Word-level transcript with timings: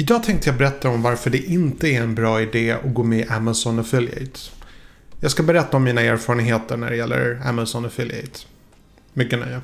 Idag 0.00 0.22
tänkte 0.22 0.48
jag 0.48 0.58
berätta 0.58 0.88
om 0.88 1.02
varför 1.02 1.30
det 1.30 1.38
inte 1.38 1.88
är 1.88 2.02
en 2.02 2.14
bra 2.14 2.42
idé 2.42 2.70
att 2.70 2.94
gå 2.94 3.02
med 3.02 3.18
i 3.18 3.28
Amazon 3.28 3.78
Affiliate. 3.78 4.40
Jag 5.20 5.30
ska 5.30 5.42
berätta 5.42 5.76
om 5.76 5.84
mina 5.84 6.00
erfarenheter 6.00 6.76
när 6.76 6.90
det 6.90 6.96
gäller 6.96 7.40
Amazon 7.44 7.86
Affiliate. 7.86 8.38
Mycket 9.12 9.38
nöje. 9.38 9.60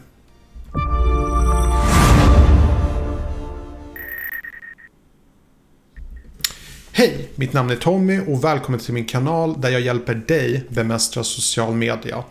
Hej! 6.92 7.28
Mitt 7.35 7.53
namn 7.53 7.71
är 7.71 7.76
Tommy 7.76 8.21
och 8.26 8.44
välkommen 8.44 8.80
till 8.80 8.94
min 8.94 9.04
kanal 9.04 9.60
där 9.60 9.71
jag 9.71 9.80
hjälper 9.80 10.14
dig 10.14 10.64
bemästra 10.69 11.24
social 11.24 11.74
media. 11.74 12.24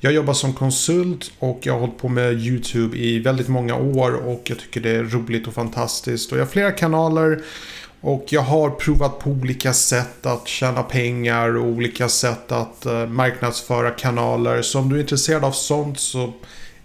Jag 0.00 0.12
jobbar 0.12 0.34
som 0.34 0.52
konsult 0.52 1.32
och 1.38 1.58
jag 1.62 1.72
har 1.72 1.80
hållit 1.80 1.98
på 1.98 2.08
med 2.08 2.32
YouTube 2.32 2.96
i 2.96 3.18
väldigt 3.18 3.48
många 3.48 3.76
år 3.76 4.12
och 4.12 4.42
jag 4.44 4.58
tycker 4.58 4.80
det 4.80 4.90
är 4.90 5.04
roligt 5.04 5.46
och 5.46 5.54
fantastiskt. 5.54 6.32
Och 6.32 6.38
jag 6.38 6.42
har 6.42 6.50
flera 6.50 6.70
kanaler 6.70 7.42
och 8.00 8.24
jag 8.28 8.40
har 8.40 8.70
provat 8.70 9.18
på 9.18 9.30
olika 9.30 9.72
sätt 9.72 10.26
att 10.26 10.48
tjäna 10.48 10.82
pengar 10.82 11.56
och 11.56 11.64
olika 11.64 12.08
sätt 12.08 12.52
att 12.52 12.86
eh, 12.86 13.06
marknadsföra 13.06 13.90
kanaler. 13.90 14.62
Så 14.62 14.78
om 14.78 14.88
du 14.88 14.96
är 14.96 15.00
intresserad 15.00 15.44
av 15.44 15.52
sånt 15.52 16.00
så 16.00 16.32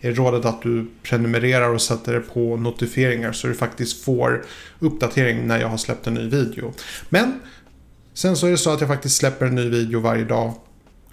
är 0.01 0.13
rådet 0.13 0.45
att 0.45 0.61
du 0.61 0.89
prenumererar 1.03 1.69
och 1.69 1.81
sätter 1.81 2.13
det 2.13 2.19
på 2.19 2.57
notifieringar 2.57 3.31
så 3.31 3.47
du 3.47 3.53
faktiskt 3.53 4.03
får 4.03 4.45
uppdatering 4.79 5.47
när 5.47 5.59
jag 5.59 5.67
har 5.67 5.77
släppt 5.77 6.07
en 6.07 6.13
ny 6.13 6.29
video. 6.29 6.73
Men 7.09 7.39
sen 8.13 8.35
så 8.35 8.47
är 8.47 8.51
det 8.51 8.57
så 8.57 8.73
att 8.73 8.81
jag 8.81 8.89
faktiskt 8.89 9.17
släpper 9.17 9.45
en 9.45 9.55
ny 9.55 9.69
video 9.69 9.99
varje 9.99 10.25
dag 10.25 10.53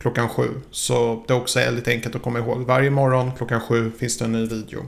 klockan 0.00 0.28
sju. 0.28 0.48
Så 0.70 1.24
det 1.28 1.34
också 1.34 1.60
är 1.60 1.70
lite 1.70 1.90
enkelt 1.90 2.14
att 2.14 2.22
komma 2.22 2.38
ihåg. 2.38 2.60
Varje 2.66 2.90
morgon 2.90 3.32
klockan 3.36 3.60
sju 3.60 3.92
finns 3.98 4.18
det 4.18 4.24
en 4.24 4.32
ny 4.32 4.46
video. 4.46 4.86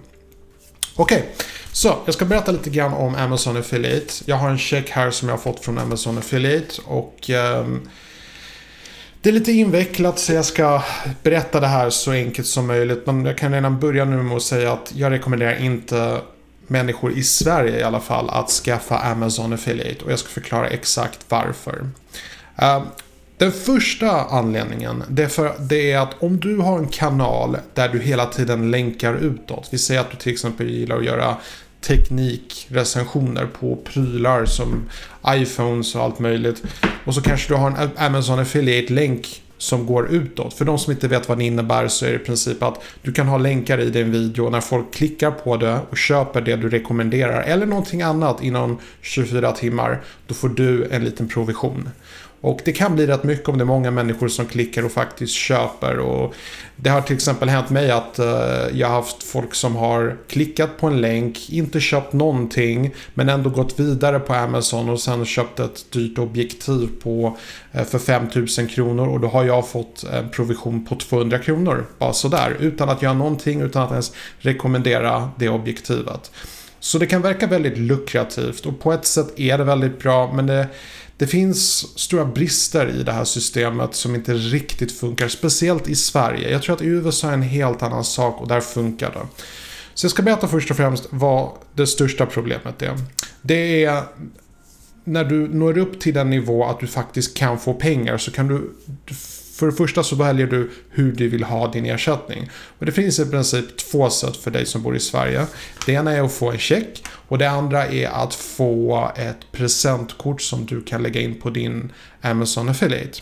Okej, 0.96 1.18
okay. 1.18 1.28
så 1.72 1.98
jag 2.04 2.14
ska 2.14 2.24
berätta 2.24 2.52
lite 2.52 2.70
grann 2.70 2.92
om 2.92 3.14
Amazon 3.14 3.56
Affiliate. 3.56 4.14
Jag 4.24 4.36
har 4.36 4.50
en 4.50 4.58
check 4.58 4.90
här 4.90 5.10
som 5.10 5.28
jag 5.28 5.36
har 5.36 5.42
fått 5.42 5.64
från 5.64 5.78
Amazon 5.78 6.18
Affiliate 6.18 6.82
och 6.84 7.30
eh, 7.30 7.66
det 9.22 9.28
är 9.28 9.32
lite 9.32 9.52
invecklat 9.52 10.18
så 10.18 10.32
jag 10.32 10.44
ska 10.44 10.82
berätta 11.22 11.60
det 11.60 11.66
här 11.66 11.90
så 11.90 12.12
enkelt 12.12 12.46
som 12.46 12.66
möjligt. 12.66 13.06
Men 13.06 13.24
jag 13.24 13.38
kan 13.38 13.52
redan 13.52 13.80
börja 13.80 14.04
nu 14.04 14.16
med 14.16 14.36
att 14.36 14.42
säga 14.42 14.72
att 14.72 14.92
jag 14.96 15.12
rekommenderar 15.12 15.60
inte 15.60 16.20
människor 16.66 17.12
i 17.12 17.22
Sverige 17.22 17.80
i 17.80 17.82
alla 17.82 18.00
fall 18.00 18.30
att 18.30 18.50
skaffa 18.50 18.98
Amazon 18.98 19.52
Affiliate 19.52 20.04
och 20.04 20.12
jag 20.12 20.18
ska 20.18 20.28
förklara 20.28 20.68
exakt 20.68 21.20
varför. 21.28 21.78
Uh, 22.62 22.82
den 23.42 23.52
första 23.52 24.10
anledningen 24.24 25.04
det 25.08 25.22
är, 25.22 25.28
för, 25.28 25.52
det 25.60 25.92
är 25.92 25.98
att 25.98 26.22
om 26.22 26.40
du 26.40 26.56
har 26.56 26.78
en 26.78 26.88
kanal 26.88 27.56
där 27.74 27.88
du 27.88 27.98
hela 27.98 28.26
tiden 28.26 28.70
länkar 28.70 29.14
utåt. 29.14 29.68
Vi 29.70 29.78
säger 29.78 30.00
att 30.00 30.10
du 30.10 30.16
till 30.16 30.32
exempel 30.32 30.70
gillar 30.70 30.96
att 30.96 31.04
göra 31.04 31.36
teknikrecensioner 31.80 33.46
på 33.46 33.76
prylar 33.76 34.44
som 34.44 34.90
iPhones 35.28 35.94
och 35.94 36.02
allt 36.02 36.18
möjligt. 36.18 36.62
Och 37.04 37.14
så 37.14 37.22
kanske 37.22 37.52
du 37.52 37.56
har 37.56 37.70
en 37.70 37.90
Amazon 37.96 38.38
Affiliate-länk 38.38 39.42
som 39.58 39.86
går 39.86 40.08
utåt. 40.08 40.54
För 40.54 40.64
de 40.64 40.78
som 40.78 40.92
inte 40.92 41.08
vet 41.08 41.28
vad 41.28 41.38
det 41.38 41.44
innebär 41.44 41.88
så 41.88 42.06
är 42.06 42.10
det 42.10 42.16
i 42.16 42.18
princip 42.18 42.62
att 42.62 42.82
du 43.02 43.12
kan 43.12 43.28
ha 43.28 43.38
länkar 43.38 43.80
i 43.80 43.90
din 43.90 44.12
video 44.12 44.50
när 44.50 44.60
folk 44.60 44.94
klickar 44.94 45.30
på 45.30 45.56
det 45.56 45.78
och 45.90 45.96
köper 45.96 46.40
det 46.40 46.56
du 46.56 46.68
rekommenderar 46.68 47.42
eller 47.42 47.66
någonting 47.66 48.02
annat 48.02 48.42
inom 48.42 48.78
24 49.00 49.52
timmar. 49.52 50.02
Då 50.26 50.34
får 50.34 50.48
du 50.48 50.88
en 50.90 51.04
liten 51.04 51.28
provision. 51.28 51.88
Och 52.42 52.60
det 52.64 52.72
kan 52.72 52.94
bli 52.94 53.06
rätt 53.06 53.24
mycket 53.24 53.48
om 53.48 53.58
det 53.58 53.64
är 53.64 53.66
många 53.66 53.90
människor 53.90 54.28
som 54.28 54.46
klickar 54.46 54.84
och 54.84 54.92
faktiskt 54.92 55.34
köper. 55.34 55.98
Och 55.98 56.34
det 56.76 56.90
har 56.90 57.00
till 57.00 57.16
exempel 57.16 57.48
hänt 57.48 57.70
mig 57.70 57.90
att 57.90 58.18
eh, 58.18 58.26
jag 58.72 58.88
har 58.88 58.94
haft 58.94 59.22
folk 59.22 59.54
som 59.54 59.76
har 59.76 60.16
klickat 60.28 60.78
på 60.78 60.86
en 60.86 61.00
länk, 61.00 61.50
inte 61.50 61.80
köpt 61.80 62.12
någonting, 62.12 62.94
men 63.14 63.28
ändå 63.28 63.50
gått 63.50 63.80
vidare 63.80 64.20
på 64.20 64.34
Amazon 64.34 64.88
och 64.88 65.00
sen 65.00 65.24
köpt 65.24 65.60
ett 65.60 65.92
dyrt 65.92 66.18
objektiv 66.18 66.88
på, 67.02 67.36
eh, 67.72 67.84
för 67.84 67.98
5000 67.98 68.68
kronor. 68.68 69.08
Och 69.08 69.20
då 69.20 69.28
har 69.28 69.44
jag 69.44 69.68
fått 69.68 70.04
en 70.12 70.30
provision 70.30 70.84
på 70.84 70.94
200 70.94 71.38
kronor. 71.38 71.86
Bara 71.98 72.12
sådär, 72.12 72.56
utan 72.60 72.88
att 72.88 73.02
göra 73.02 73.14
någonting, 73.14 73.60
utan 73.60 73.82
att 73.82 73.90
ens 73.90 74.12
rekommendera 74.38 75.30
det 75.36 75.48
objektivet. 75.48 76.30
Så 76.80 76.98
det 76.98 77.06
kan 77.06 77.22
verka 77.22 77.46
väldigt 77.46 77.78
lukrativt 77.78 78.66
och 78.66 78.80
på 78.80 78.92
ett 78.92 79.06
sätt 79.06 79.38
är 79.38 79.58
det 79.58 79.64
väldigt 79.64 79.98
bra, 79.98 80.32
men 80.32 80.46
det 80.46 80.68
det 81.16 81.26
finns 81.26 81.86
stora 81.98 82.24
brister 82.24 82.88
i 82.88 83.02
det 83.02 83.12
här 83.12 83.24
systemet 83.24 83.94
som 83.94 84.14
inte 84.14 84.34
riktigt 84.34 84.92
funkar, 84.92 85.28
speciellt 85.28 85.88
i 85.88 85.94
Sverige. 85.94 86.50
Jag 86.50 86.62
tror 86.62 86.74
att 86.76 86.82
i 86.82 86.86
USA 86.86 87.28
är 87.28 87.32
en 87.32 87.42
helt 87.42 87.82
annan 87.82 88.04
sak 88.04 88.40
och 88.40 88.48
där 88.48 88.60
funkar 88.60 89.10
det. 89.10 89.42
Så 89.94 90.04
jag 90.04 90.10
ska 90.10 90.22
berätta 90.22 90.48
först 90.48 90.70
och 90.70 90.76
främst 90.76 91.06
vad 91.10 91.50
det 91.74 91.86
största 91.86 92.26
problemet 92.26 92.82
är. 92.82 92.98
Det 93.42 93.84
är 93.84 94.02
när 95.04 95.24
du 95.24 95.48
når 95.48 95.78
upp 95.78 96.00
till 96.00 96.14
den 96.14 96.30
nivå 96.30 96.64
att 96.64 96.80
du 96.80 96.86
faktiskt 96.86 97.36
kan 97.36 97.58
få 97.58 97.74
pengar 97.74 98.18
så 98.18 98.30
kan 98.30 98.48
du 98.48 98.70
för 99.52 99.66
det 99.66 99.72
första 99.72 100.02
så 100.02 100.16
väljer 100.16 100.46
du 100.46 100.70
hur 100.90 101.12
du 101.12 101.28
vill 101.28 101.44
ha 101.44 101.72
din 101.72 101.86
ersättning. 101.86 102.50
Och 102.78 102.86
det 102.86 102.92
finns 102.92 103.18
i 103.18 103.30
princip 103.30 103.76
två 103.76 104.10
sätt 104.10 104.36
för 104.36 104.50
dig 104.50 104.66
som 104.66 104.82
bor 104.82 104.96
i 104.96 105.00
Sverige. 105.00 105.46
Det 105.86 105.92
ena 105.92 106.12
är 106.12 106.22
att 106.22 106.32
få 106.32 106.50
en 106.50 106.58
check 106.58 107.04
och 107.28 107.38
det 107.38 107.50
andra 107.50 107.86
är 107.86 108.08
att 108.08 108.34
få 108.34 109.10
ett 109.16 109.52
presentkort 109.52 110.42
som 110.42 110.66
du 110.66 110.82
kan 110.82 111.02
lägga 111.02 111.20
in 111.20 111.40
på 111.40 111.50
din 111.50 111.92
Amazon 112.20 112.68
Affiliate. 112.68 113.20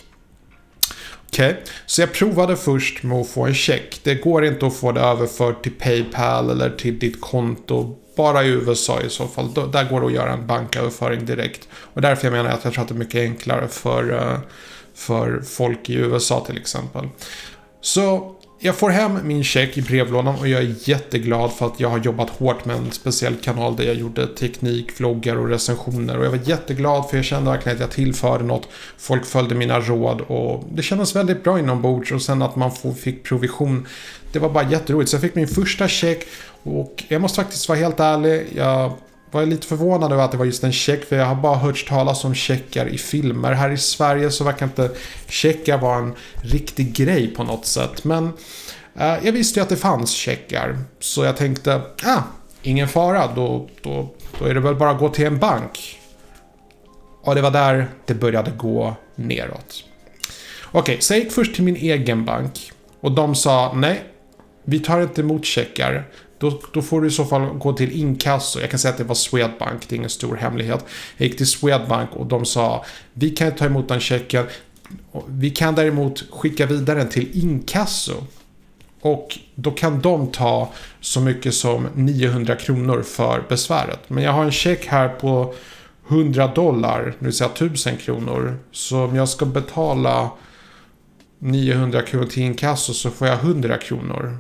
Okej, 1.32 1.50
okay. 1.50 1.62
så 1.86 2.02
jag 2.02 2.12
provade 2.12 2.56
först 2.56 3.02
med 3.02 3.18
att 3.18 3.28
få 3.28 3.47
en 3.47 3.54
check. 3.54 4.00
Det 4.02 4.14
går 4.14 4.44
inte 4.44 4.66
att 4.66 4.76
få 4.76 4.92
det 4.92 5.00
överfört 5.00 5.62
till 5.62 5.72
Paypal 5.72 6.50
eller 6.50 6.70
till 6.70 6.98
ditt 6.98 7.20
konto. 7.20 7.97
Bara 8.16 8.44
i 8.44 8.48
USA 8.48 9.00
i 9.00 9.10
så 9.10 9.28
fall. 9.28 9.54
Där 9.54 9.91
går 9.91 10.00
det 10.00 10.06
att 10.06 10.12
göra 10.12 10.32
en 10.32 10.47
banköverföring 10.47 11.26
direkt. 11.26 11.68
Och 11.72 12.00
därför 12.00 12.26
jag 12.26 12.32
menar 12.32 12.50
att 12.50 12.64
jag 12.64 12.72
tror 12.72 12.82
att 12.82 12.88
det 12.88 12.94
är 12.94 12.98
mycket 12.98 13.20
enklare 13.20 13.68
för 13.68 14.12
eh, 14.12 14.38
för 15.00 15.41
folk 15.41 15.91
i 15.91 15.94
USA 15.94 16.44
till 16.47 16.56
exempel. 16.56 17.09
Så 17.81 18.34
jag 18.62 18.75
får 18.75 18.91
hem 18.91 19.19
min 19.22 19.44
check 19.44 19.78
i 19.78 19.83
brevlådan 19.83 20.37
och 20.37 20.49
jag 20.49 20.62
är 20.62 20.75
jätteglad 20.88 21.53
för 21.53 21.66
att 21.66 21.81
jag 21.81 21.88
har 21.88 21.99
jobbat 21.99 22.31
hårt 22.31 22.65
med 22.65 22.77
en 22.77 22.93
speciell 22.93 23.37
kanal 23.37 23.77
där 23.77 23.84
jag 23.84 23.94
gjorde 23.94 24.27
teknik, 24.27 25.00
vloggar 25.00 25.37
och 25.37 25.49
recensioner. 25.49 26.19
Och 26.19 26.25
jag 26.25 26.31
var 26.31 26.41
jätteglad 26.44 27.10
för 27.10 27.16
jag 27.16 27.25
kände 27.25 27.50
verkligen 27.50 27.77
att 27.77 27.81
jag 27.81 27.91
tillförde 27.91 28.44
något. 28.44 28.69
Folk 28.99 29.27
följde 29.27 29.55
mina 29.55 29.81
råd 29.81 30.21
och 30.21 30.65
det 30.72 30.83
kändes 30.83 31.16
väldigt 31.16 31.44
bra 31.44 31.59
inombords. 31.59 32.12
Och 32.12 32.22
sen 32.22 32.43
att 32.43 32.56
man 32.56 32.72
fick 32.97 33.25
provision. 33.25 33.87
Det 34.33 34.39
var 34.39 34.50
bara 34.50 34.71
jätteroligt. 34.71 35.10
Så 35.10 35.15
jag 35.15 35.22
fick 35.22 35.34
min 35.34 35.49
första 35.49 35.89
check 35.89 36.27
och 36.62 37.05
jag 37.09 37.21
måste 37.21 37.37
faktiskt 37.37 37.69
vara 37.69 37.78
helt 37.78 38.00
ärlig. 38.00 38.47
Jag 38.56 38.93
var 39.30 39.46
lite 39.46 39.66
förvånad 39.66 40.12
över 40.12 40.24
att 40.24 40.32
det 40.32 40.36
var 40.36 40.44
just 40.44 40.64
en 40.64 40.72
check. 40.72 41.04
För 41.04 41.16
jag 41.16 41.26
har 41.26 41.34
bara 41.34 41.56
hört 41.56 41.88
talas 41.88 42.24
om 42.24 42.34
checkar 42.34 42.86
i 42.86 42.98
filmer. 42.98 43.52
Här 43.52 43.70
i 43.70 43.78
Sverige 43.78 44.30
så 44.30 44.44
verkar 44.44 44.66
inte 44.66 44.91
checkar 45.28 45.78
vara 45.78 45.98
en 45.98 46.14
riktig 46.42 46.92
grej 46.92 47.34
på 47.34 47.44
något 47.44 47.66
sätt. 47.66 48.04
Men 48.04 48.32
eh, 48.94 49.14
jag 49.22 49.32
visste 49.32 49.60
ju 49.60 49.62
att 49.62 49.68
det 49.68 49.76
fanns 49.76 50.10
checkar. 50.10 50.78
Så 51.00 51.24
jag 51.24 51.36
tänkte, 51.36 51.82
ah, 52.04 52.22
ingen 52.62 52.88
fara. 52.88 53.28
Då, 53.34 53.68
då, 53.82 54.14
då 54.38 54.44
är 54.44 54.54
det 54.54 54.60
väl 54.60 54.74
bara 54.74 54.91
att 54.91 54.98
gå 54.98 55.08
till 55.08 55.26
en 55.26 55.38
bank. 55.38 55.98
Och 57.22 57.34
det 57.34 57.42
var 57.42 57.50
där 57.50 57.88
det 58.06 58.14
började 58.14 58.50
gå 58.50 58.97
neråt. 59.14 59.84
Okej, 60.64 60.80
okay, 60.80 61.00
så 61.00 61.14
jag 61.14 61.20
gick 61.20 61.32
först 61.32 61.54
till 61.54 61.64
min 61.64 61.76
egen 61.76 62.24
bank. 62.24 62.72
Och 63.00 63.12
de 63.12 63.34
sa, 63.34 63.72
nej, 63.74 64.02
vi 64.64 64.78
tar 64.78 65.02
inte 65.02 65.20
emot 65.20 65.44
checkar. 65.44 66.04
Då, 66.41 66.61
då 66.73 66.83
får 66.83 67.01
du 67.01 67.09
i 67.09 67.11
så 67.11 67.25
fall 67.25 67.47
gå 67.59 67.73
till 67.73 67.93
inkasso. 67.93 68.61
Jag 68.61 68.71
kan 68.71 68.78
säga 68.78 68.93
att 68.93 68.99
det 68.99 69.05
var 69.05 69.15
Swedbank, 69.15 69.89
det 69.89 69.95
är 69.95 69.97
ingen 69.97 70.11
stor 70.11 70.37
hemlighet. 70.37 70.84
Jag 71.17 71.28
gick 71.28 71.37
till 71.37 71.47
Swedbank 71.47 72.11
och 72.12 72.27
de 72.27 72.45
sa 72.45 72.84
vi 73.12 73.31
kan 73.31 73.53
ta 73.53 73.65
emot 73.65 73.89
den 73.89 74.01
checken. 74.01 74.47
Vi 75.27 75.51
kan 75.51 75.75
däremot 75.75 76.25
skicka 76.31 76.67
vidare 76.67 76.99
den 76.99 77.09
till 77.09 77.43
inkasso. 77.43 78.15
Och 79.01 79.39
då 79.55 79.71
kan 79.71 80.01
de 80.01 80.27
ta 80.27 80.73
så 81.01 81.21
mycket 81.21 81.55
som 81.55 81.89
900 81.95 82.57
kronor 82.57 83.03
för 83.03 83.45
besväret. 83.49 84.01
Men 84.09 84.25
jag 84.25 84.33
har 84.33 84.45
en 84.45 84.53
check 84.53 84.87
här 84.87 85.09
på 85.09 85.55
100 86.09 86.47
dollar, 86.47 87.15
det 87.19 87.25
vill 87.25 87.34
säga 87.34 87.51
1000 87.51 87.97
kronor. 87.97 88.59
Så 88.72 89.04
om 89.04 89.16
jag 89.16 89.28
ska 89.28 89.47
betala 89.47 90.31
900 91.39 92.03
kronor 92.03 92.27
till 92.27 92.43
inkasso 92.43 92.93
så 92.93 93.10
får 93.10 93.28
jag 93.28 93.39
100 93.39 93.77
kronor. 93.77 94.39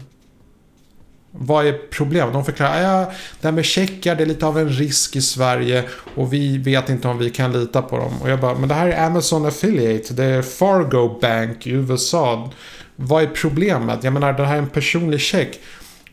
Vad 1.32 1.66
är 1.66 1.72
problemet? 1.90 2.32
De 2.32 2.44
förklarar 2.44 2.82
ja, 2.82 3.12
det 3.40 3.48
här 3.48 3.52
med 3.52 3.64
checkar 3.64 4.14
det 4.14 4.22
är 4.22 4.26
lite 4.26 4.46
av 4.46 4.58
en 4.58 4.68
risk 4.68 5.16
i 5.16 5.20
Sverige 5.20 5.84
och 6.14 6.32
vi 6.32 6.58
vet 6.58 6.88
inte 6.88 7.08
om 7.08 7.18
vi 7.18 7.30
kan 7.30 7.52
lita 7.52 7.82
på 7.82 7.96
dem. 7.96 8.22
Och 8.22 8.30
jag 8.30 8.40
bara, 8.40 8.54
men 8.54 8.68
det 8.68 8.74
här 8.74 8.88
är 8.88 9.06
Amazon 9.06 9.46
Affiliate, 9.46 10.14
det 10.14 10.24
är 10.24 10.42
Fargo 10.42 11.18
Bank 11.20 11.66
i 11.66 11.70
USA. 11.70 12.50
Vad 12.96 13.22
är 13.22 13.26
problemet? 13.26 14.04
Jag 14.04 14.12
menar, 14.12 14.32
det 14.32 14.46
här 14.46 14.54
är 14.54 14.58
en 14.58 14.68
personlig 14.68 15.20
check. 15.20 15.60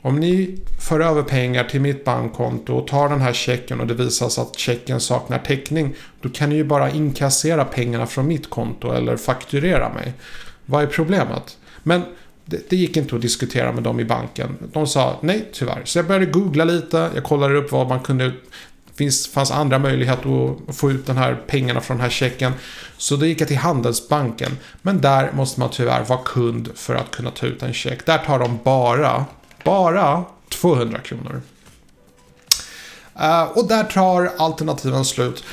Om 0.01 0.19
ni 0.19 0.57
för 0.89 0.99
över 0.99 1.23
pengar 1.23 1.63
till 1.63 1.81
mitt 1.81 2.05
bankkonto 2.05 2.73
och 2.73 2.87
tar 2.87 3.09
den 3.09 3.21
här 3.21 3.33
checken 3.33 3.79
och 3.79 3.87
det 3.87 3.93
visar 3.93 4.29
sig 4.29 4.41
att 4.41 4.59
checken 4.59 4.99
saknar 4.99 5.39
täckning. 5.39 5.95
Då 6.21 6.29
kan 6.29 6.49
ni 6.49 6.55
ju 6.55 6.63
bara 6.63 6.91
inkassera 6.91 7.65
pengarna 7.65 8.05
från 8.07 8.27
mitt 8.27 8.49
konto 8.49 8.91
eller 8.91 9.17
fakturera 9.17 9.89
mig. 9.93 10.13
Vad 10.65 10.83
är 10.83 10.87
problemet? 10.87 11.57
Men 11.83 12.01
det, 12.49 12.69
det, 12.69 12.75
gick 12.75 12.97
inte 12.97 13.15
att 13.15 13.21
diskutera 13.21 13.71
med 13.71 13.83
dem 13.83 13.99
i 13.99 14.05
banken. 14.05 14.57
De 14.73 14.87
sa 14.87 15.19
nej 15.21 15.49
tyvärr. 15.53 15.81
Så 15.85 15.99
jag 15.99 16.07
började 16.07 16.25
googla 16.25 16.63
lite. 16.63 17.09
Jag 17.15 17.23
kollade 17.23 17.57
upp 17.57 17.71
vad 17.71 17.87
man 17.87 17.99
kunde 17.99 18.31
finns, 18.95 19.27
fanns 19.27 19.51
andra 19.51 19.79
möjligheter 19.79 20.51
att 20.69 20.75
få 20.75 20.91
ut 20.91 21.05
den 21.05 21.17
här 21.17 21.43
pengarna 21.47 21.81
från 21.81 21.97
den 21.97 22.03
här 22.03 22.09
checken. 22.09 22.53
Så 22.97 23.15
då 23.15 23.25
gick 23.25 23.41
jag 23.41 23.47
till 23.47 23.57
Handelsbanken. 23.57 24.57
Men 24.81 25.01
där 25.01 25.31
måste 25.31 25.59
man 25.59 25.69
tyvärr 25.69 26.03
vara 26.03 26.19
kund 26.25 26.69
för 26.75 26.95
att 26.95 27.11
kunna 27.11 27.31
ta 27.31 27.45
ut 27.45 27.63
en 27.63 27.73
check. 27.73 28.05
Där 28.05 28.17
tar 28.17 28.39
de 28.39 28.59
bara, 28.63 29.25
bara 29.63 30.23
200 30.49 30.99
kronor. 30.99 31.41
Uh, 33.19 33.43
och 33.43 33.67
där 33.67 33.83
tar 33.83 34.31
alternativen 34.37 35.05
slut. 35.05 35.43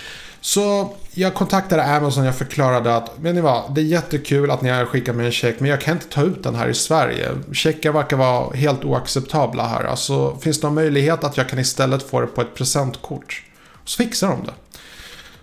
Så 0.41 0.96
jag 1.15 1.35
kontaktade 1.35 1.85
Amazon, 1.85 2.25
jag 2.25 2.37
förklarade 2.37 2.97
att, 2.97 3.11
vet 3.17 3.35
ni 3.35 3.41
vad, 3.41 3.75
det 3.75 3.81
är 3.81 3.85
jättekul 3.85 4.51
att 4.51 4.63
ni 4.63 4.71
har 4.71 4.85
skickat 4.85 5.17
mig 5.17 5.27
en 5.27 5.33
check, 5.33 5.61
men 5.61 5.71
jag 5.71 5.81
kan 5.81 5.95
inte 5.95 6.09
ta 6.09 6.23
ut 6.23 6.43
den 6.43 6.55
här 6.55 6.69
i 6.69 6.75
Sverige. 6.75 7.31
Checkar 7.53 7.93
verkar 7.93 8.17
vara 8.17 8.57
helt 8.57 8.85
oacceptabla 8.85 9.67
här. 9.67 9.85
Alltså, 9.85 10.37
finns 10.37 10.61
det 10.61 10.67
någon 10.67 10.75
möjlighet 10.75 11.25
att 11.25 11.37
jag 11.37 11.49
kan 11.49 11.59
istället 11.59 12.03
få 12.03 12.21
det 12.21 12.27
på 12.27 12.41
ett 12.41 12.55
presentkort? 12.55 13.43
Så 13.85 13.97
fixar 13.97 14.29
de 14.29 14.45
det. 14.45 14.53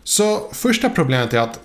Så 0.03 0.49
första 0.51 0.89
problemet 0.89 1.33
är 1.33 1.39
att 1.39 1.59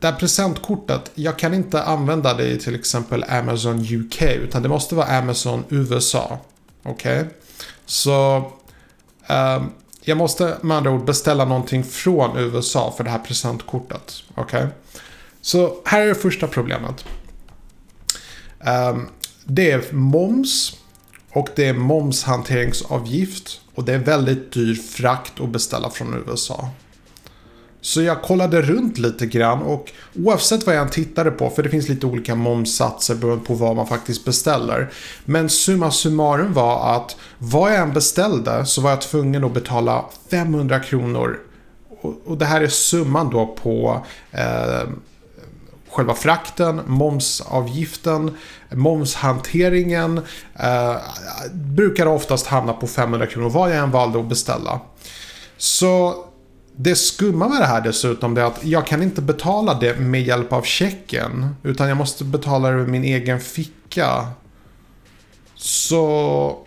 det 0.00 0.06
här 0.06 0.14
presentkortet, 0.14 1.10
jag 1.14 1.38
kan 1.38 1.54
inte 1.54 1.82
använda 1.82 2.34
det 2.34 2.46
i 2.46 2.58
till 2.58 2.74
exempel 2.74 3.24
Amazon 3.28 3.80
UK, 3.80 4.22
utan 4.22 4.62
det 4.62 4.68
måste 4.68 4.94
vara 4.94 5.18
Amazon 5.18 5.64
USA. 5.68 6.38
Okej? 6.82 7.20
Okay? 7.20 7.32
Så 7.86 8.36
um, 9.28 9.70
jag 10.08 10.18
måste 10.18 10.58
med 10.62 10.76
andra 10.76 10.90
ord 10.90 11.04
beställa 11.04 11.44
någonting 11.44 11.84
från 11.84 12.36
USA 12.36 12.94
för 12.96 13.04
det 13.04 13.10
här 13.10 13.18
presentkortet. 13.18 14.22
Okej? 14.34 14.58
Okay? 14.58 14.70
Så 15.40 15.76
här 15.84 16.00
är 16.00 16.06
det 16.06 16.14
första 16.14 16.46
problemet. 16.46 17.04
Um, 18.60 19.08
det 19.44 19.70
är 19.70 19.92
moms 19.92 20.76
och 21.30 21.48
det 21.56 21.64
är 21.64 21.72
momshanteringsavgift 21.72 23.60
och 23.74 23.84
det 23.84 23.94
är 23.94 23.98
väldigt 23.98 24.52
dyr 24.52 24.74
frakt 24.74 25.40
att 25.40 25.48
beställa 25.48 25.90
från 25.90 26.24
USA. 26.28 26.70
Så 27.88 28.02
jag 28.02 28.22
kollade 28.22 28.62
runt 28.62 28.98
lite 28.98 29.26
grann 29.26 29.62
och 29.62 29.92
oavsett 30.16 30.66
vad 30.66 30.74
jag 30.74 30.82
än 30.82 30.90
tittade 30.90 31.30
på, 31.30 31.50
för 31.50 31.62
det 31.62 31.68
finns 31.68 31.88
lite 31.88 32.06
olika 32.06 32.34
momssatser 32.34 33.14
beroende 33.14 33.44
på 33.44 33.54
vad 33.54 33.76
man 33.76 33.86
faktiskt 33.86 34.24
beställer. 34.24 34.92
Men 35.24 35.48
summa 35.48 35.90
summarum 35.90 36.52
var 36.52 36.96
att 36.96 37.16
vad 37.38 37.72
jag 37.72 37.78
än 37.78 37.92
beställde 37.92 38.66
så 38.66 38.80
var 38.80 38.90
jag 38.90 39.00
tvungen 39.00 39.44
att 39.44 39.54
betala 39.54 40.04
500 40.30 40.80
kronor. 40.80 41.38
Och 42.24 42.38
det 42.38 42.44
här 42.44 42.60
är 42.60 42.68
summan 42.68 43.30
då 43.30 43.46
på 43.46 44.06
eh, 44.32 44.88
själva 45.90 46.14
frakten, 46.14 46.80
momsavgiften, 46.86 48.36
momshanteringen. 48.70 50.20
Eh, 50.54 50.96
brukar 51.52 52.06
oftast 52.06 52.46
hamna 52.46 52.72
på 52.72 52.86
500 52.86 53.26
kronor 53.26 53.50
vad 53.50 53.70
jag 53.70 53.76
än 53.76 53.90
valde 53.90 54.20
att 54.20 54.28
beställa. 54.28 54.80
Så 55.56 56.24
det 56.80 56.96
skumma 56.96 57.48
med 57.48 57.60
det 57.60 57.66
här 57.66 57.80
dessutom 57.80 58.36
är 58.36 58.40
att 58.40 58.64
jag 58.64 58.86
kan 58.86 59.02
inte 59.02 59.22
betala 59.22 59.74
det 59.74 60.00
med 60.00 60.22
hjälp 60.22 60.52
av 60.52 60.62
checken. 60.62 61.54
Utan 61.62 61.88
jag 61.88 61.96
måste 61.96 62.24
betala 62.24 62.70
det 62.70 62.76
med 62.76 62.88
min 62.88 63.04
egen 63.04 63.40
ficka. 63.40 64.26
Så... 65.54 66.66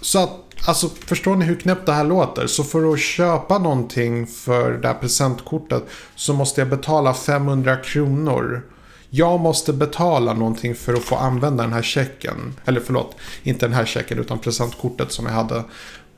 Så 0.00 0.18
att, 0.18 0.30
alltså 0.66 0.88
förstår 0.88 1.36
ni 1.36 1.44
hur 1.44 1.60
knäppt 1.60 1.86
det 1.86 1.92
här 1.92 2.04
låter? 2.04 2.46
Så 2.46 2.64
för 2.64 2.92
att 2.92 3.00
köpa 3.00 3.58
någonting 3.58 4.26
för 4.26 4.72
det 4.72 4.88
här 4.88 4.94
presentkortet 4.94 5.84
så 6.16 6.32
måste 6.34 6.60
jag 6.60 6.68
betala 6.68 7.14
500 7.14 7.76
kronor. 7.76 8.62
Jag 9.10 9.40
måste 9.40 9.72
betala 9.72 10.32
någonting 10.32 10.74
för 10.74 10.94
att 10.94 11.04
få 11.04 11.16
använda 11.16 11.62
den 11.62 11.72
här 11.72 11.82
checken. 11.82 12.54
Eller 12.64 12.80
förlåt, 12.80 13.16
inte 13.42 13.66
den 13.66 13.74
här 13.74 13.84
checken 13.84 14.18
utan 14.18 14.38
presentkortet 14.38 15.12
som 15.12 15.26
jag 15.26 15.32
hade 15.32 15.64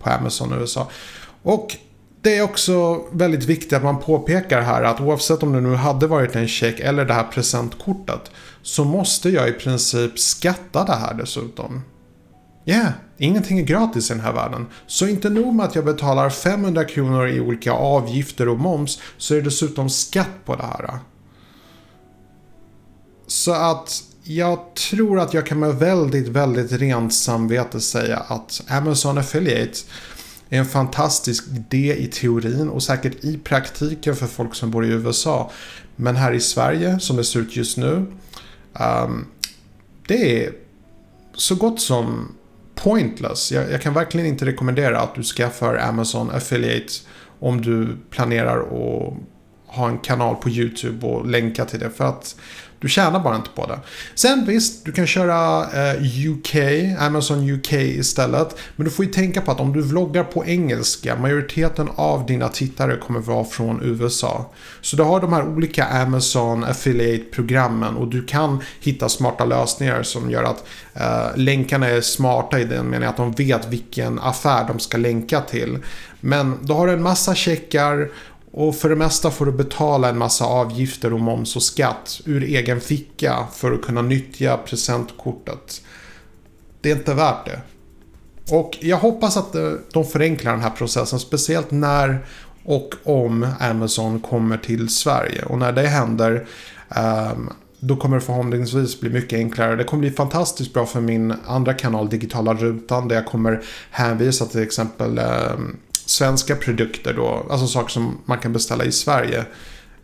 på 0.03 0.11
Amazon 0.11 0.53
USA. 0.53 0.89
Och 1.43 1.77
det 2.23 2.37
är 2.37 2.43
också 2.43 3.05
väldigt 3.13 3.45
viktigt 3.45 3.73
att 3.73 3.85
man 3.85 3.99
påpekar 4.01 4.61
här 4.61 4.83
att 4.83 5.01
oavsett 5.01 5.43
om 5.43 5.53
det 5.53 5.61
nu 5.61 5.75
hade 5.75 6.07
varit 6.07 6.37
en 6.37 6.49
check 6.49 6.81
eller 6.81 7.05
det 7.05 7.15
här 7.15 7.25
presentkortet 7.25 8.31
så 8.63 8.85
måste 8.85 9.29
jag 9.29 9.49
i 9.49 9.53
princip 9.53 10.19
skatta 10.19 10.85
det 10.85 10.95
här 10.95 11.15
dessutom. 11.15 11.83
Ja, 12.65 12.75
yeah, 12.75 12.93
ingenting 13.19 13.59
är 13.59 13.63
gratis 13.63 14.11
i 14.11 14.15
den 14.15 14.23
här 14.23 14.33
världen. 14.33 14.67
Så 14.87 15.07
inte 15.07 15.31
nog 15.31 15.55
med 15.55 15.67
att 15.67 15.75
jag 15.75 15.85
betalar 15.85 16.31
500 16.31 16.85
kronor 16.85 17.29
i 17.29 17.41
olika 17.41 17.73
avgifter 17.73 18.49
och 18.49 18.59
moms 18.59 18.99
så 19.19 19.35
är 19.35 19.39
det 19.39 19.45
dessutom 19.45 19.91
skatt 19.91 20.45
på 20.45 20.57
det 20.57 20.63
här. 20.63 20.99
Så 23.27 23.53
att 23.53 24.03
jag 24.23 24.75
tror 24.75 25.21
att 25.21 25.35
jag 25.35 25.47
kan 25.47 25.59
med 25.59 25.75
väldigt, 25.75 26.29
väldigt 26.29 26.73
rent 26.73 27.15
samvete 27.15 27.81
säga 27.81 28.17
att 28.19 28.63
Amazon 28.69 29.19
Affiliate 29.19 29.79
är 30.57 30.59
en 30.59 30.67
fantastisk 30.67 31.45
idé 31.49 31.97
i 31.99 32.07
teorin 32.07 32.69
och 32.69 32.83
säkert 32.83 33.25
i 33.25 33.39
praktiken 33.39 34.17
för 34.17 34.27
folk 34.27 34.55
som 34.55 34.71
bor 34.71 34.85
i 34.85 34.89
USA. 34.89 35.51
Men 35.97 36.17
här 36.17 36.33
i 36.33 36.41
Sverige, 36.41 37.01
som 37.01 37.17
det 37.17 37.25
ser 37.25 37.41
ut 37.41 37.57
just 37.57 37.77
nu, 37.77 38.07
um, 38.81 39.27
det 40.07 40.45
är 40.45 40.53
så 41.35 41.55
gott 41.55 41.81
som 41.81 42.35
pointless. 42.75 43.53
Jag, 43.53 43.71
jag, 43.71 43.83
kan 43.83 43.95
verkligen 43.95 44.27
inte 44.27 44.47
rekommendera 44.47 45.01
att 45.01 45.15
du 45.15 45.23
skaffar 45.23 45.77
Amazon 45.77 46.31
Affiliate 46.31 46.93
om 47.41 47.61
du 47.63 47.97
planerar 48.11 48.61
att 48.61 49.15
ha 49.67 49.89
en 49.89 49.99
kanal 49.99 50.37
på 50.37 50.49
YouTube 50.49 51.07
och 51.07 51.27
länka 51.27 51.65
till 51.65 51.81
det. 51.81 51.91
För 51.91 52.05
att 52.05 52.37
du 52.83 52.89
tjänar 52.89 53.21
bara 53.21 53.37
inte 53.37 53.51
på 53.51 53.67
det. 53.67 53.79
Sen 54.15 54.45
visst, 54.47 54.85
du 54.85 54.93
kan 54.93 55.07
köra 55.07 55.63
eh, 55.63 56.31
UK, 56.31 56.57
Amazon 56.99 57.51
UK 57.51 57.73
istället. 57.73 58.57
Men 58.77 58.85
du 58.85 58.91
får 58.91 59.05
ju 59.05 59.11
tänka 59.11 59.41
på 59.41 59.51
att 59.51 59.61
om 59.61 59.73
du 59.73 59.83
vloggar 59.83 60.25
på 60.25 60.47
engelska, 60.47 61.17
majoriteten 61.17 61.89
av 61.95 62.27
dina 62.27 62.49
tittare 62.49 62.97
kommer 62.97 63.21
vara 63.21 63.45
från 63.45 63.81
USA. 63.83 64.51
Så 64.81 64.97
du 64.97 65.03
har 65.03 65.21
de 65.21 65.33
här 65.33 65.49
olika 65.49 65.85
Amazon 65.85 66.65
Affiliate-programmen 66.65 67.97
och 67.97 68.09
du 68.09 68.25
kan 68.25 68.61
hitta 68.81 69.09
smarta 69.09 69.45
lösningar 69.45 70.03
som 70.03 70.31
gör 70.31 70.45
att 70.45 70.65
eh, 70.95 71.37
länkarna 71.37 71.89
är 71.89 72.01
smarta 72.01 72.61
i 72.61 72.65
den 72.65 72.91
meningen 72.91 73.09
att 73.09 73.17
de 73.17 73.33
vet 73.33 73.69
vilken 73.69 74.19
affär 74.19 74.69
de 74.69 74.79
ska 74.79 74.97
länka 74.97 75.41
till. 75.41 75.79
Men 76.25 76.59
då 76.63 76.75
har 76.75 76.87
du 76.87 76.93
en 76.93 77.03
massa 77.03 77.35
checkar 77.35 78.09
och 78.53 78.77
för 78.77 78.89
det 78.89 78.97
mesta 78.97 79.31
får 79.31 79.47
du 79.47 79.53
betala 79.53 80.09
en 80.09 80.19
massa 80.19 80.45
avgifter 80.45 81.13
och 81.13 81.21
moms 81.21 81.57
och 81.57 81.63
skatt 81.63 82.21
ur 82.25 82.43
egen 82.43 82.81
ficka 82.81 83.47
för 83.53 83.73
att 83.73 83.83
kunna 83.83 84.03
nyttja 84.03 84.57
presentkortet. 84.57 85.83
Det 86.81 86.91
är 86.91 86.97
inte 86.97 87.15
värt 87.15 87.47
det. 87.47 87.61
Och 88.55 88.79
jag 88.81 88.97
hoppas 88.97 89.37
att 89.37 89.55
eh, 89.55 89.73
de 89.93 90.05
förenklar 90.05 90.53
den 90.53 90.61
här 90.61 90.71
processen, 90.71 91.19
speciellt 91.19 91.71
när 91.71 92.27
och 92.65 92.95
om 93.05 93.47
Amazon 93.61 94.21
kommer 94.21 94.57
till 94.57 94.89
Sverige. 94.89 95.45
Och 95.45 95.59
när 95.59 95.73
det 95.73 95.89
händer 95.89 96.47
ehm, 96.89 97.51
då 97.81 97.97
kommer 97.97 98.17
det 98.17 98.23
förhoppningsvis 98.23 99.01
bli 99.01 99.11
mycket 99.11 99.37
enklare. 99.37 99.77
Det 99.77 99.85
kommer 99.85 100.01
bli 100.01 100.11
fantastiskt 100.11 100.73
bra 100.75 100.87
för 100.87 101.01
min 101.01 101.35
andra 101.47 101.75
kanal 101.75 102.09
Digitala 102.09 102.55
Rutan 102.55 103.09
där 103.09 103.17
jag 103.17 103.27
kommer 103.27 103.63
hänvisa 103.91 104.47
till 104.47 104.63
exempel 104.63 105.19
ehm, 105.19 105.77
svenska 106.13 106.57
produkter 106.57 107.15
då, 107.15 107.47
alltså 107.51 107.67
saker 107.67 107.89
som 107.91 108.19
man 108.25 108.39
kan 108.39 108.53
beställa 108.53 108.85
i 108.85 108.93
Sverige 108.93 109.45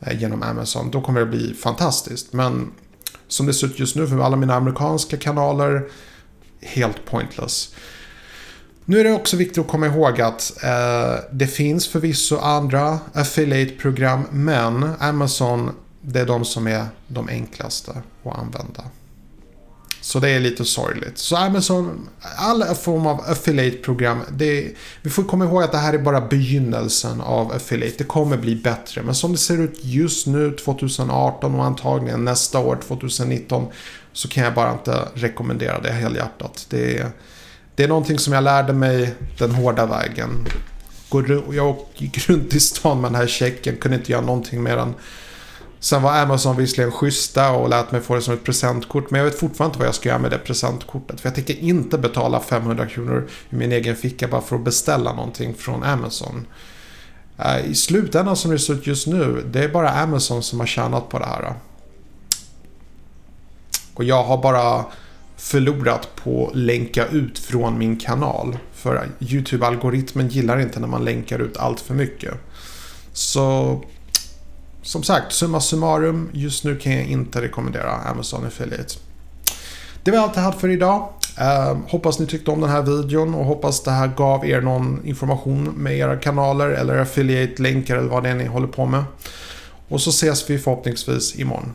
eh, 0.00 0.20
genom 0.20 0.42
Amazon, 0.42 0.90
då 0.90 1.00
kommer 1.00 1.20
det 1.20 1.26
bli 1.26 1.54
fantastiskt. 1.54 2.32
Men 2.32 2.70
som 3.28 3.46
det 3.46 3.54
ser 3.54 3.66
ut 3.66 3.78
just 3.78 3.96
nu 3.96 4.06
för 4.06 4.18
alla 4.18 4.36
mina 4.36 4.54
amerikanska 4.54 5.16
kanaler, 5.16 5.82
helt 6.60 7.04
pointless. 7.04 7.74
Nu 8.84 9.00
är 9.00 9.04
det 9.04 9.12
också 9.12 9.36
viktigt 9.36 9.58
att 9.58 9.68
komma 9.68 9.86
ihåg 9.86 10.20
att 10.20 10.64
eh, 10.64 11.14
det 11.32 11.46
finns 11.46 11.88
förvisso 11.88 12.36
andra 12.36 12.98
affiliate-program, 13.12 14.22
men 14.30 14.90
Amazon, 14.98 15.70
det 16.00 16.20
är 16.20 16.26
de 16.26 16.44
som 16.44 16.66
är 16.66 16.86
de 17.08 17.28
enklaste 17.28 17.90
att 18.24 18.38
använda. 18.38 18.84
Så 20.08 20.20
det 20.20 20.30
är 20.30 20.40
lite 20.40 20.64
sorgligt. 20.64 21.18
Så 21.18 21.36
Amazon, 21.36 22.08
all 22.36 22.74
form 22.74 23.06
av 23.06 23.20
affiliate-program, 23.20 24.20
vi 25.02 25.10
får 25.10 25.24
komma 25.24 25.44
ihåg 25.44 25.62
att 25.62 25.72
det 25.72 25.78
här 25.78 25.94
är 25.94 25.98
bara 25.98 26.20
begynnelsen 26.20 27.20
av 27.20 27.52
affiliate. 27.52 27.94
Det 27.98 28.04
kommer 28.04 28.36
bli 28.36 28.56
bättre. 28.56 29.02
Men 29.02 29.14
som 29.14 29.32
det 29.32 29.38
ser 29.38 29.60
ut 29.60 29.78
just 29.82 30.26
nu 30.26 30.50
2018 30.52 31.54
och 31.54 31.64
antagligen 31.64 32.24
nästa 32.24 32.58
år 32.58 32.78
2019 32.88 33.66
så 34.12 34.28
kan 34.28 34.44
jag 34.44 34.54
bara 34.54 34.72
inte 34.72 35.08
rekommendera 35.14 35.80
det 35.80 35.92
helhjärtat. 35.92 36.66
Det 36.70 36.98
är, 36.98 37.10
det 37.74 37.84
är 37.84 37.88
någonting 37.88 38.18
som 38.18 38.32
jag 38.32 38.44
lärde 38.44 38.72
mig 38.72 39.14
den 39.38 39.50
hårda 39.50 39.86
vägen. 39.86 40.48
Jag 41.52 41.76
gick 41.94 42.18
runt 42.28 42.54
i 42.54 42.60
stan 42.60 43.00
med 43.00 43.10
den 43.10 43.20
här 43.20 43.26
checken, 43.26 43.76
kunde 43.76 43.96
inte 43.96 44.12
göra 44.12 44.22
någonting 44.22 44.62
med 44.62 44.78
den. 44.78 44.94
Sen 45.80 46.02
var 46.02 46.18
Amazon 46.18 46.56
visserligen 46.56 46.92
schyssta 46.92 47.50
och 47.50 47.68
lät 47.68 47.92
mig 47.92 48.00
få 48.00 48.14
det 48.14 48.22
som 48.22 48.34
ett 48.34 48.44
presentkort. 48.44 49.10
Men 49.10 49.18
jag 49.18 49.24
vet 49.24 49.38
fortfarande 49.38 49.70
inte 49.70 49.78
vad 49.78 49.88
jag 49.88 49.94
ska 49.94 50.08
göra 50.08 50.18
med 50.18 50.30
det 50.30 50.38
presentkortet. 50.38 51.20
För 51.20 51.28
jag 51.28 51.34
tänker 51.34 51.58
inte 51.58 51.98
betala 51.98 52.40
500 52.40 52.86
kronor 52.86 53.28
i 53.50 53.56
min 53.56 53.72
egen 53.72 53.96
ficka 53.96 54.28
bara 54.28 54.40
för 54.40 54.56
att 54.56 54.64
beställa 54.64 55.12
någonting 55.12 55.54
från 55.54 55.82
Amazon. 55.82 56.46
Eh, 57.38 57.70
I 57.70 57.74
slutändan 57.74 58.36
som 58.36 58.50
det 58.50 58.58
ser 58.58 58.74
ut 58.74 58.86
just 58.86 59.06
nu, 59.06 59.44
det 59.52 59.64
är 59.64 59.68
bara 59.68 59.90
Amazon 59.90 60.42
som 60.42 60.60
har 60.60 60.66
tjänat 60.66 61.08
på 61.08 61.18
det 61.18 61.26
här. 61.26 61.54
Och 63.94 64.04
jag 64.04 64.24
har 64.24 64.42
bara 64.42 64.84
förlorat 65.36 66.08
på 66.16 66.48
att 66.48 66.56
länka 66.56 67.06
ut 67.06 67.38
från 67.38 67.78
min 67.78 67.96
kanal. 67.96 68.58
För 68.72 69.08
YouTube-algoritmen 69.18 70.28
gillar 70.28 70.60
inte 70.60 70.80
när 70.80 70.88
man 70.88 71.04
länkar 71.04 71.38
ut 71.38 71.56
allt 71.56 71.80
för 71.80 71.94
mycket. 71.94 72.34
Så 73.12 73.80
som 74.82 75.02
sagt, 75.02 75.32
summa 75.32 75.60
summarum. 75.60 76.30
Just 76.32 76.64
nu 76.64 76.76
kan 76.76 76.92
jag 76.92 77.06
inte 77.06 77.42
rekommendera 77.42 77.90
Amazon 77.90 78.46
Affiliate. 78.46 78.94
Det 80.02 80.10
var 80.10 80.18
allt 80.18 80.36
jag 80.36 80.42
hade 80.42 80.58
för 80.58 80.68
idag. 80.68 81.08
Uh, 81.40 81.78
hoppas 81.88 82.18
ni 82.18 82.26
tyckte 82.26 82.50
om 82.50 82.60
den 82.60 82.70
här 82.70 82.82
videon 82.82 83.34
och 83.34 83.44
hoppas 83.44 83.82
det 83.82 83.90
här 83.90 84.08
gav 84.16 84.46
er 84.46 84.60
någon 84.60 85.06
information 85.06 85.64
med 85.64 85.96
era 85.96 86.16
kanaler 86.16 86.68
eller 86.68 86.96
affiliate-länkar 86.96 87.96
eller 87.96 88.08
vad 88.08 88.22
det 88.22 88.28
är 88.28 88.34
ni 88.34 88.46
håller 88.46 88.66
på 88.66 88.86
med. 88.86 89.04
Och 89.88 90.00
så 90.00 90.10
ses 90.10 90.50
vi 90.50 90.58
förhoppningsvis 90.58 91.38
imorgon. 91.38 91.74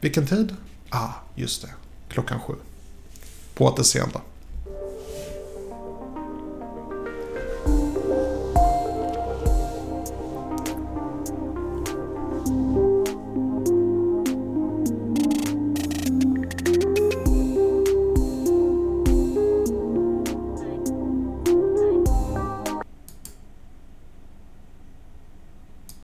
Vilken 0.00 0.26
tid? 0.26 0.56
Ah, 0.90 1.08
just 1.34 1.62
det. 1.62 1.68
Klockan 2.08 2.40
sju. 2.40 2.54
På 3.54 3.64
återseende. 3.64 4.18